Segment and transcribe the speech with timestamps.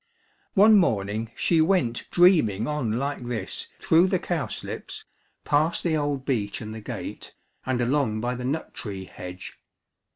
[0.55, 5.05] One morning she went dreaming on like this through the cowslips,
[5.43, 7.35] past the old beech and the gate,
[7.67, 9.59] and along by the nut tree hedge.